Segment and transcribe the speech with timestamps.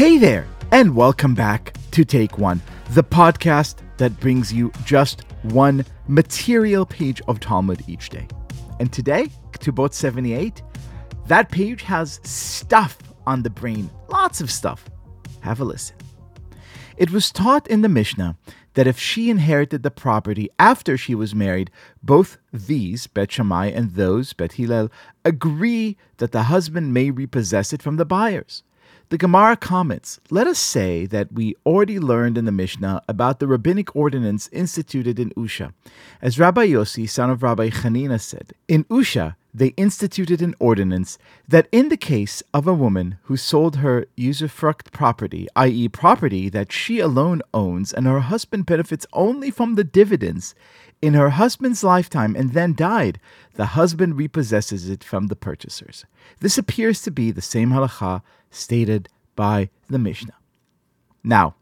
[0.00, 5.84] Hey there, and welcome back to Take One, the podcast that brings you just one
[6.08, 8.26] material page of Talmud each day.
[8.78, 10.62] And today, Ketubot 78,
[11.26, 14.88] that page has stuff on the brain, lots of stuff.
[15.40, 15.96] Have a listen.
[16.96, 18.38] It was taught in the Mishnah
[18.72, 21.70] that if she inherited the property after she was married,
[22.02, 24.90] both these, Bet Shammai and those, Bet Hillel,
[25.26, 28.62] agree that the husband may repossess it from the buyers.
[29.10, 33.48] The Gemara comments Let us say that we already learned in the Mishnah about the
[33.48, 35.72] rabbinic ordinance instituted in Usha.
[36.22, 41.18] As Rabbi Yossi, son of Rabbi Chanina, said, in Usha, they instituted an ordinance
[41.48, 46.72] that in the case of a woman who sold her usufruct property, i.e., property that
[46.72, 50.54] she alone owns and her husband benefits only from the dividends,
[51.02, 53.18] in her husband's lifetime and then died,
[53.54, 56.04] the husband repossesses it from the purchasers.
[56.40, 60.34] This appears to be the same halacha stated by the Mishnah.
[61.24, 61.54] Now,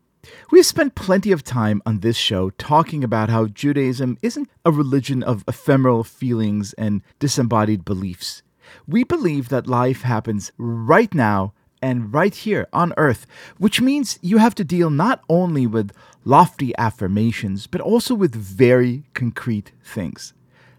[0.50, 5.22] We've spent plenty of time on this show talking about how Judaism isn't a religion
[5.22, 8.42] of ephemeral feelings and disembodied beliefs.
[8.86, 13.26] We believe that life happens right now and right here on earth,
[13.58, 15.92] which means you have to deal not only with
[16.24, 20.34] lofty affirmations, but also with very concrete things.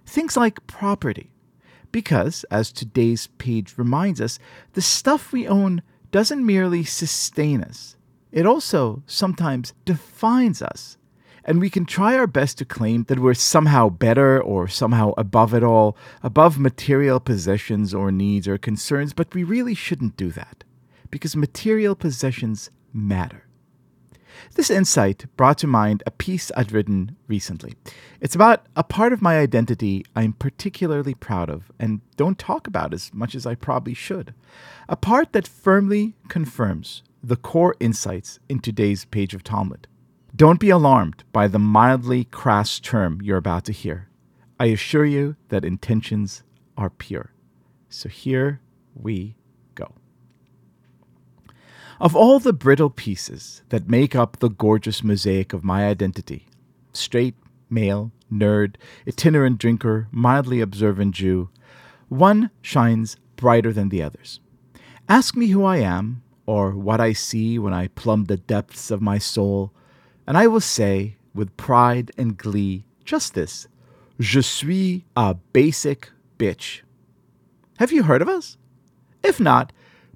[0.05, 1.31] Things like property.
[1.92, 4.38] Because, as today's page reminds us,
[4.73, 7.95] the stuff we own doesn't merely sustain us,
[8.31, 10.97] it also sometimes defines us.
[11.44, 15.53] And we can try our best to claim that we're somehow better or somehow above
[15.53, 20.63] it all, above material possessions or needs or concerns, but we really shouldn't do that
[21.09, 23.45] because material possessions matter.
[24.55, 27.75] This insight brought to mind a piece I'd written recently.
[28.21, 32.93] It's about a part of my identity I'm particularly proud of and don't talk about
[32.93, 34.33] as much as I probably should.
[34.88, 39.88] A part that firmly confirms the core insights in today's page of Talmud.
[40.36, 44.10] Don't be alarmed by the mildly crass term you're about to hear.
[44.60, 46.43] I assure you that intentions
[46.77, 47.33] are pure.
[47.89, 48.61] So here
[48.93, 49.36] we
[49.76, 49.93] go.
[51.99, 56.45] Of all the brittle pieces that make up the gorgeous mosaic of my identity
[56.93, 57.36] straight,
[57.70, 58.76] male, nerd,
[59.08, 61.49] itinerant drinker, mildly observant Jew
[62.10, 64.39] one shines brighter than the others.
[65.08, 69.04] Ask me who I am, or what I see when I plumb the depths of
[69.04, 69.71] my soul,
[70.26, 73.67] and I will say, with pride and glee, just this
[74.20, 76.82] Je suis a basic bitch.
[77.77, 78.58] Have you heard of us?
[79.21, 79.71] If not,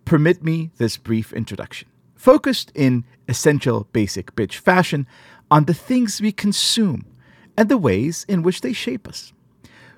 [0.06, 5.06] permit me this brief introduction, focused in essential basic bitch fashion
[5.52, 7.06] on the things we consume
[7.56, 9.34] and the ways in which they shape us.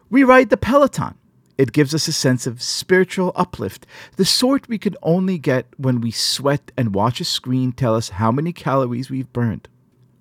[0.09, 1.15] We ride the Peloton,
[1.57, 3.85] it gives us a sense of spiritual uplift,
[4.17, 8.09] the sort we can only get when we sweat and watch a screen tell us
[8.09, 9.67] how many calories we've burned.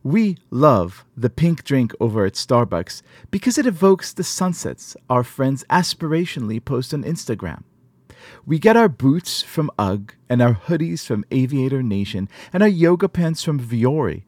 [0.03, 5.65] We love the pink drink over at Starbucks because it evokes the sunsets our friends
[5.71, 7.63] aspirationally post on Instagram.
[8.47, 13.09] We get our boots from UGG and our hoodies from Aviator Nation and our yoga
[13.09, 14.25] pants from Vuori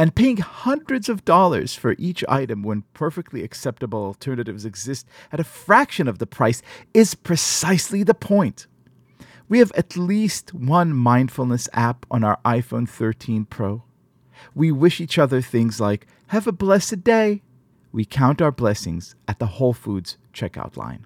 [0.00, 5.44] and paying hundreds of dollars for each item when perfectly acceptable alternatives exist at a
[5.44, 6.62] fraction of the price
[6.94, 8.66] is precisely the point.
[9.46, 13.84] We have at least one mindfulness app on our iPhone 13 Pro.
[14.54, 17.42] We wish each other things like, have a blessed day.
[17.92, 21.04] We count our blessings at the Whole Foods checkout line.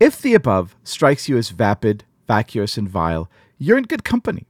[0.00, 4.48] If the above strikes you as vapid, vacuous, and vile, you're in good company.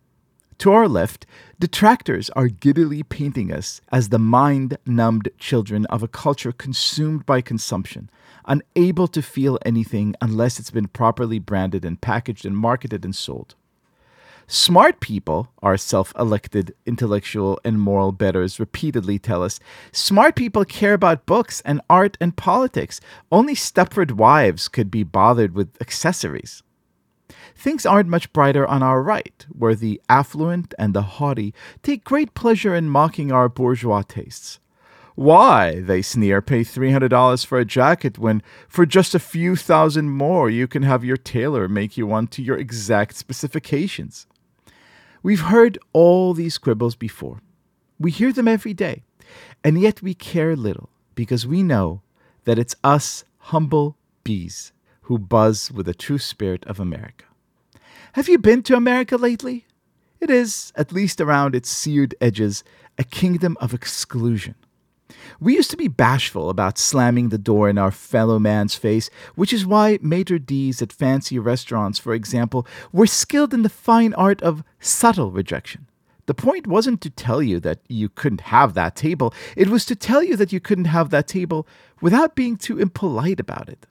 [0.59, 1.25] To our left,
[1.61, 7.43] detractors are giddily painting us as the mind numbed children of a culture consumed by
[7.43, 8.11] consumption,
[8.45, 13.55] unable to feel anything unless it's been properly branded and packaged and marketed and sold.
[14.49, 19.61] Smart people, our self elected intellectual and moral betters repeatedly tell us,
[19.93, 23.01] smart people care about books and art and politics.
[23.31, 26.65] Only Stepford wives could be bothered with accessories.
[27.58, 31.52] Things aren't much brighter on our right, where the affluent and the haughty
[31.82, 34.60] take great pleasure in mocking our bourgeois tastes.
[35.16, 40.49] Why, they sneer, pay $300 for a jacket when for just a few thousand more
[40.49, 44.28] you can have your tailor make you one to your exact specifications?
[45.25, 47.40] We've heard all these quibbles before.
[47.99, 49.02] We hear them every day,
[49.64, 52.02] and yet we care little because we know
[52.44, 54.72] that it's us humble bees
[55.02, 57.25] who buzz with the true spirit of America.
[58.19, 59.65] Have you been to America lately?
[60.19, 62.65] It is, at least around its seared edges,
[62.99, 64.56] a kingdom of exclusion.
[65.38, 69.53] We used to be bashful about slamming the door in our fellow man's face, which
[69.53, 74.43] is why maitre d's at fancy restaurants, for example, were skilled in the fine art
[74.43, 75.87] of subtle rejection.
[76.26, 79.94] The point wasn't to tell you that you couldn't have that table, it was to
[79.94, 81.69] tell you that you couldn't have that table
[82.00, 83.87] without being too impolite about it.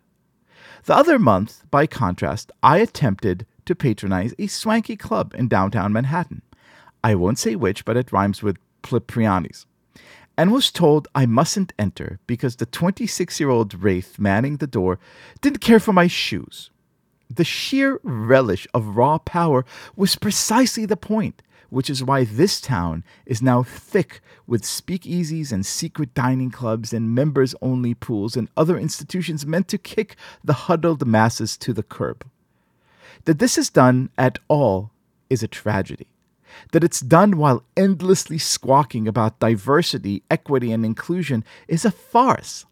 [0.83, 6.41] The other month, by contrast, I attempted to patronize a swanky club in downtown Manhattan.
[7.03, 9.65] I won't say which, but it rhymes with Plipriani's
[10.37, 14.99] and was told I mustn't enter because the 26 year old wraith manning the door
[15.41, 16.69] didn't care for my shoes.
[17.29, 19.65] The sheer relish of raw power
[19.95, 25.65] was precisely the point, which is why this town is now thick with speakeasies and
[25.65, 31.05] secret dining clubs and members only pools and other institutions meant to kick the huddled
[31.05, 32.25] masses to the curb.
[33.27, 34.91] That this is done at all
[35.29, 36.07] is a tragedy
[36.71, 42.65] that it's done while endlessly squawking about diversity, equity, and inclusion is a farce.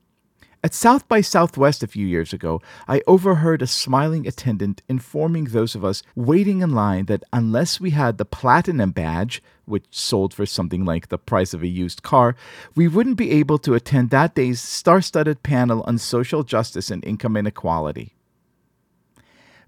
[0.63, 5.75] At South by Southwest a few years ago, I overheard a smiling attendant informing those
[5.75, 10.45] of us waiting in line that unless we had the platinum badge, which sold for
[10.45, 12.33] something like the price of a used car,
[12.75, 17.03] we wouldn't be able to attend that day's star studded panel on social justice and
[17.03, 18.15] income inequality.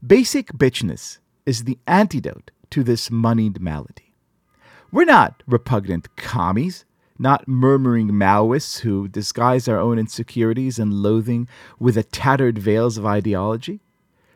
[0.05, 1.17] Basic bitchness
[1.47, 4.13] is the antidote to this moneyed malady.
[4.91, 6.85] We're not repugnant commies,
[7.17, 11.47] not murmuring Maoists who disguise our own insecurities and loathing
[11.79, 13.79] with the tattered veils of ideology.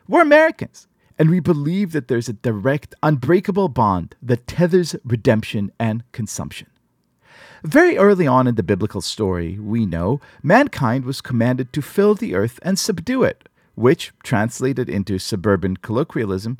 [0.08, 6.02] We're Americans, and we believe that there's a direct, unbreakable bond that tethers redemption and
[6.10, 6.66] consumption.
[7.62, 12.34] Very early on in the biblical story, we know mankind was commanded to fill the
[12.34, 16.58] earth and subdue it, which, translated into suburban colloquialism,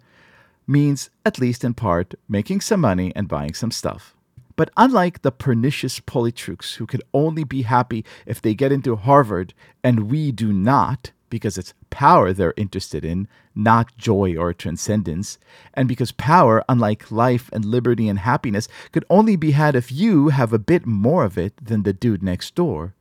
[0.66, 4.14] means, at least in part, making some money and buying some stuff.
[4.56, 9.54] But unlike the pernicious polytruchs who could only be happy if they get into Harvard,
[9.82, 15.38] and we do not, because it's power they're interested in, not joy or transcendence,
[15.74, 20.28] and because power, unlike life and liberty and happiness, could only be had if you
[20.28, 22.94] have a bit more of it than the dude next door,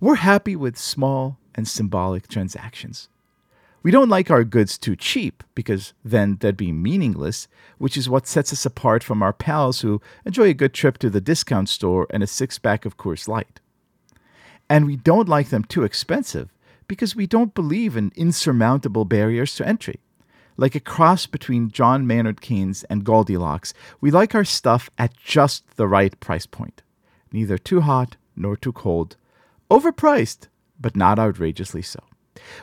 [0.00, 3.08] we're happy with small and symbolic transactions.
[3.84, 8.26] We don't like our goods too cheap because then they'd be meaningless, which is what
[8.26, 12.06] sets us apart from our pals who enjoy a good trip to the discount store
[12.08, 13.60] and a six pack of Coors Light.
[14.70, 16.50] And we don't like them too expensive
[16.88, 20.00] because we don't believe in insurmountable barriers to entry.
[20.56, 25.76] Like a cross between John Maynard Keynes and Goldilocks, we like our stuff at just
[25.76, 26.82] the right price point.
[27.32, 29.18] Neither too hot nor too cold.
[29.70, 30.48] Overpriced,
[30.80, 32.00] but not outrageously so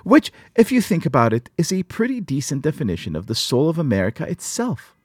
[0.04, 3.78] which, if you think about it, is a pretty decent definition of the soul of
[3.78, 4.96] America itself.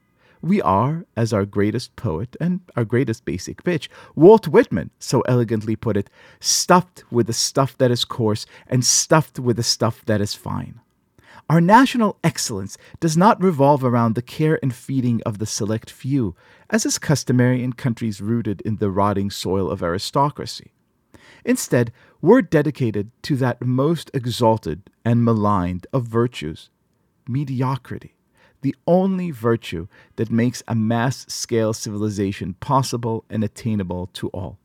[0.42, 5.76] We are, as our greatest poet and our greatest basic bitch, Walt Whitman so elegantly
[5.76, 6.10] put it,
[6.40, 10.80] stuffed with the stuff that is coarse and stuffed with the stuff that is fine.
[11.48, 16.34] Our national excellence does not revolve around the care and feeding of the select few,
[16.70, 20.72] as is customary in countries rooted in the rotting soil of aristocracy.
[21.46, 26.70] Instead, we're dedicated to that most exalted and maligned of virtues
[27.28, 28.14] mediocrity,
[28.62, 34.58] the only virtue that makes a mass scale civilization possible and attainable to all.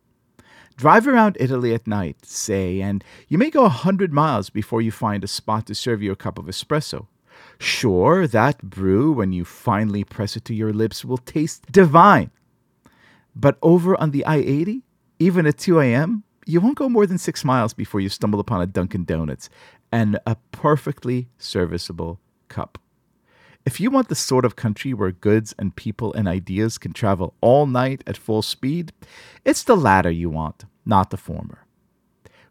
[0.76, 4.92] Drive around Italy at night, say, and you may go a hundred miles before you
[4.92, 7.08] find a spot to serve you a cup of espresso.
[7.60, 12.32] Sure, that brew, when you finally press it to your lips, will taste divine.
[13.36, 14.84] But over on the I 80,
[15.20, 18.62] even at 2 a.m., you won't go more than six miles before you stumble upon
[18.62, 19.50] a Dunkin' Donuts
[19.92, 22.78] and a perfectly serviceable cup.
[23.66, 27.36] If you want the sort of country where goods and people and ideas can travel
[27.42, 28.92] all night at full speed,
[29.46, 31.66] it's the latter you want, not the former.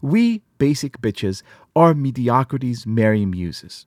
[0.00, 1.42] We, basic bitches,
[1.74, 3.86] are mediocrity's merry muses.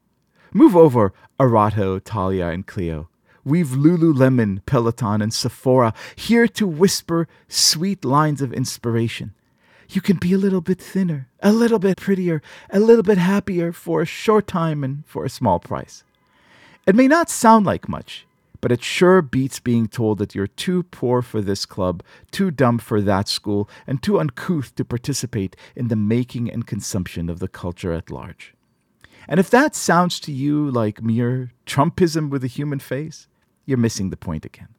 [0.54, 3.08] Move over, Erato, Thalia, and Clio.
[3.46, 9.34] We've Lululemon, Peloton, and Sephora here to whisper sweet lines of inspiration
[9.96, 13.72] you can be a little bit thinner, a little bit prettier, a little bit happier
[13.72, 16.04] for a short time and for a small price.
[16.86, 18.26] It may not sound like much,
[18.62, 22.80] but it sure beats being told that you're too poor for this club, too dumb
[22.80, 27.48] for that school, and too uncouth to participate in the making and consumption of the
[27.48, 28.54] culture at large.
[29.28, 33.28] And if that sounds to you like mere Trumpism with a human face,
[33.66, 34.70] you're missing the point again.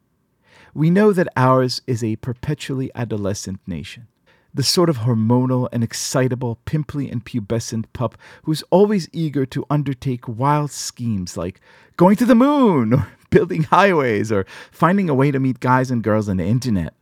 [0.73, 4.07] We know that ours is a perpetually adolescent nation
[4.55, 10.27] the sort of hormonal and excitable, pimply and pubescent pup who's always eager to undertake
[10.27, 11.59] wild schemes like
[11.97, 16.03] going to the moon or building highways or finding a way to meet guys and
[16.03, 16.93] girls on the internet.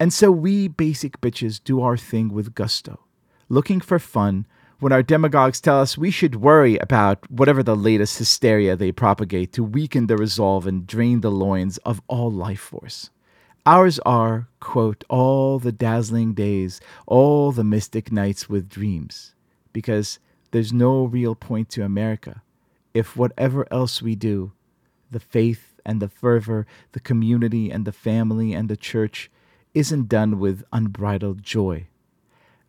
[0.00, 2.98] And so we basic bitches do our thing with gusto,
[3.48, 4.46] looking for fun
[4.80, 9.52] when our demagogues tell us we should worry about whatever the latest hysteria they propagate
[9.52, 13.10] to weaken the resolve and drain the loins of all life force.
[13.64, 19.34] Ours are, quote, all the dazzling days, all the mystic nights with dreams,
[19.72, 20.18] because
[20.50, 22.42] there's no real point to America
[22.94, 24.52] if whatever else we do,
[25.10, 29.30] the faith and the fervor, the community and the family and the church,
[29.74, 31.86] isn't done with unbridled joy.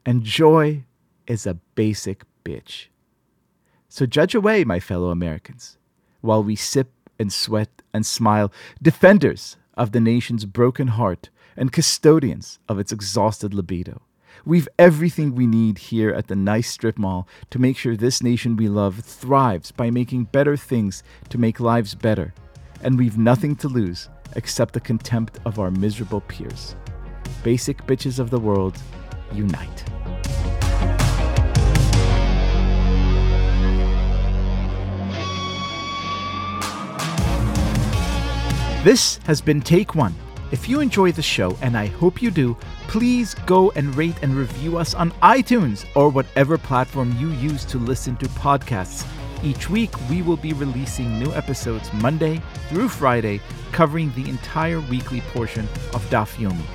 [0.06, 0.84] And joy
[1.28, 2.88] is a basic bitch.
[3.90, 5.78] So judge away, my fellow Americans,
[6.22, 12.60] while we sip and sweat and smile, defenders of the nation's broken heart and custodians
[12.68, 14.02] of its exhausted libido.
[14.46, 18.56] We've everything we need here at the nice strip mall to make sure this nation
[18.56, 22.34] we love thrives by making better things to make lives better.
[22.82, 26.76] And we've nothing to lose except the contempt of our miserable peers.
[27.44, 28.78] Basic bitches of the world,
[29.32, 29.84] unite.
[38.84, 40.14] This has been Take One.
[40.52, 42.58] If you enjoy the show, and I hope you do,
[42.90, 47.78] please go and rate and review us on iTunes or whatever platform you use to
[47.78, 49.08] listen to podcasts.
[49.42, 53.40] Each week, we will be releasing new episodes Monday through Friday,
[53.72, 55.64] covering the entire weekly portion
[55.94, 56.66] of Daf Yomi.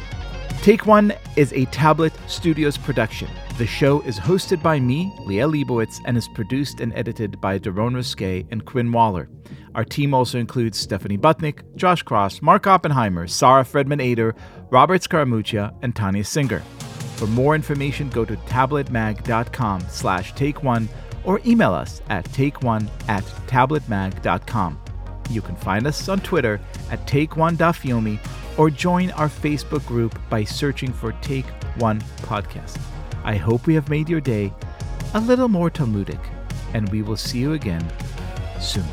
[0.63, 3.29] Take One is a Tablet Studios production.
[3.59, 7.97] The show is hosted by me, Liel Leibovitz, and is produced and edited by Daron
[7.97, 9.29] Ruskay and Quinn Waller.
[9.75, 14.37] Our team also includes Stephanie Butnick, Josh Kross, Mark Oppenheimer, Sarah Fredman Aeder,
[14.71, 16.61] Robert Scaramuccia, and Tanya Singer.
[17.17, 20.89] For more information, go to tabletmag.com slash take one
[21.25, 24.79] or email us at takeone at tabletmag.com.
[25.31, 26.61] You can find us on Twitter
[26.93, 28.21] at take1dafyomi
[28.57, 31.47] or join our Facebook group by searching for Take
[31.79, 32.79] One Podcast.
[33.29, 34.55] I hope we have made your day
[35.13, 36.19] a little more Talmudic,
[36.73, 37.87] and we will see you again
[38.59, 38.87] soon.